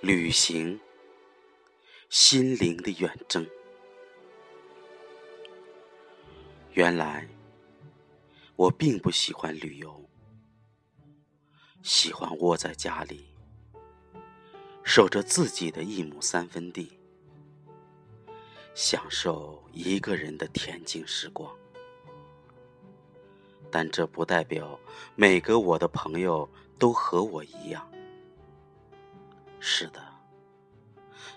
[0.00, 0.78] 旅行，
[2.08, 3.44] 心灵的远征。
[6.72, 7.28] 原来，
[8.54, 10.08] 我并不喜欢旅游，
[11.82, 13.26] 喜欢窝在家里，
[14.84, 16.96] 守着自己的一亩三分地，
[18.76, 21.52] 享受一个人的恬静时光。
[23.68, 24.78] 但这不代表
[25.16, 27.90] 每个我的朋友都和我一样。
[29.60, 30.00] 是的，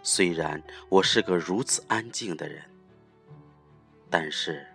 [0.03, 2.63] 虽然我是个如此安静的人，
[4.09, 4.65] 但是，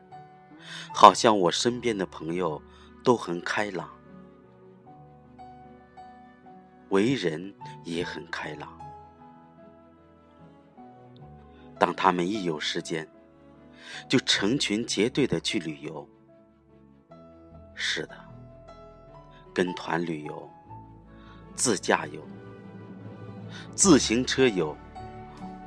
[0.93, 2.61] 好像我身边的朋友
[3.05, 3.89] 都很开朗，
[6.89, 8.77] 为人也很开朗。
[11.79, 13.07] 当他们一有时间，
[14.09, 16.09] 就成群结队的去旅游。
[17.75, 18.17] 是的，
[19.55, 20.51] 跟团旅游，
[21.55, 22.27] 自驾游。
[23.75, 24.77] 自行车友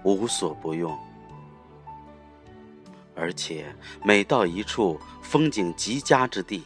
[0.03, 0.97] 无所不用，
[3.15, 6.63] 而且每到一处风景极佳之地，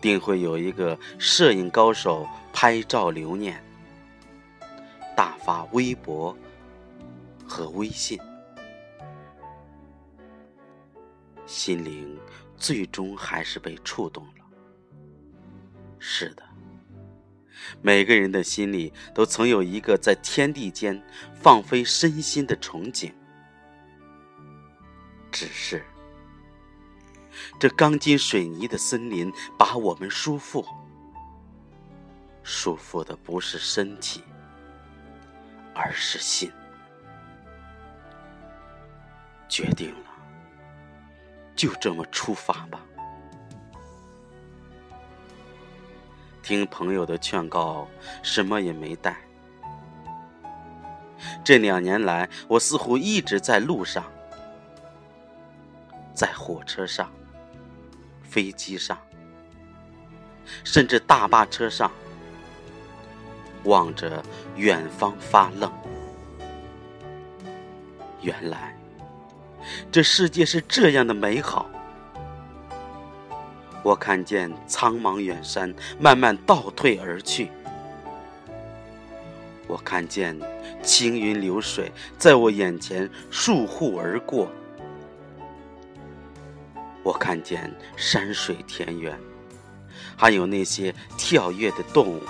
[0.00, 3.62] 定会有一个摄影高手拍照留念，
[5.16, 6.36] 大发微博
[7.46, 8.18] 和微信，
[11.44, 12.18] 心灵
[12.56, 14.44] 最终还是被触动了。
[15.98, 16.49] 是的。
[17.82, 21.02] 每个人的心里都曾有一个在天地间
[21.34, 23.12] 放飞身心的憧憬，
[25.30, 25.84] 只是
[27.58, 30.64] 这钢筋水泥的森林把我们束缚，
[32.42, 34.22] 束缚的不是身体，
[35.74, 36.50] 而是心。
[39.48, 40.10] 决定了，
[41.56, 42.80] 就这么出发吧。
[46.50, 47.86] 听朋友的劝告，
[48.24, 49.16] 什么也没带。
[51.44, 54.04] 这两年来，我似乎一直在路上，
[56.12, 57.08] 在火车上、
[58.24, 58.98] 飞机上，
[60.64, 61.88] 甚至大巴车上，
[63.62, 64.20] 望着
[64.56, 65.72] 远方发愣。
[68.22, 68.76] 原来，
[69.92, 71.70] 这世界是这样的美好。
[73.82, 77.50] 我看见苍茫远山慢慢倒退而去，
[79.66, 80.38] 我看见
[80.82, 84.52] 青云流水在我眼前疏忽而过，
[87.02, 89.18] 我看见山水田园，
[90.14, 92.20] 还有那些跳跃的动物，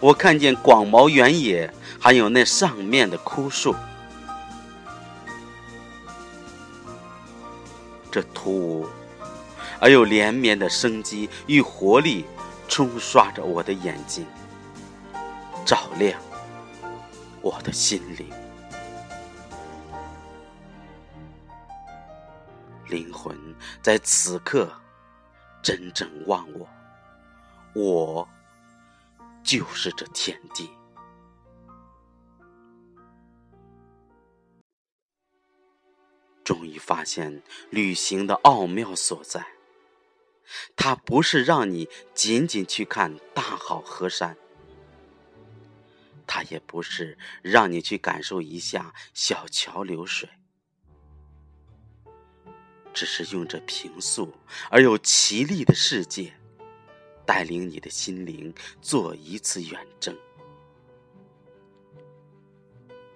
[0.00, 3.74] 我看见广袤原野，还有那上面的枯树，
[8.10, 8.88] 这突兀。
[9.80, 12.26] 而又连绵的生机与活力，
[12.68, 14.26] 冲刷着我的眼睛，
[15.64, 16.20] 照亮
[17.40, 18.28] 我的心灵。
[22.88, 23.36] 灵魂
[23.80, 24.70] 在此刻
[25.62, 26.68] 真正忘我，
[27.74, 28.28] 我
[29.42, 30.68] 就是这天地。
[36.42, 37.40] 终于发现
[37.70, 39.46] 旅行的奥妙所在。
[40.76, 44.36] 它不是让你仅仅去看大好河山，
[46.26, 50.28] 它也不是让你去感受一下小桥流水，
[52.92, 54.32] 只是用这平素
[54.70, 56.32] 而又绮丽的世界，
[57.26, 60.16] 带领你的心灵做一次远征。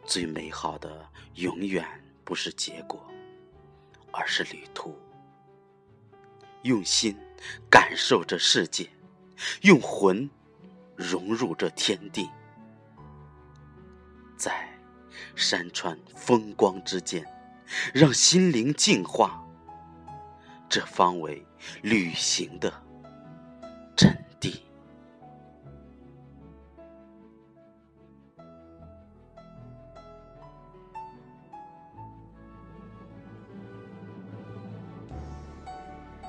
[0.05, 1.84] 最美好的永远
[2.25, 3.03] 不是结果，
[4.12, 4.97] 而是旅途。
[6.64, 7.16] 用心
[7.70, 8.88] 感受这世界，
[9.62, 10.28] 用魂
[10.97, 12.28] 融入这天地，
[14.36, 14.69] 在
[15.36, 17.24] 山川风光之间，
[17.92, 19.41] 让心灵净化。
[20.69, 21.47] 这方为
[21.82, 22.84] 旅行的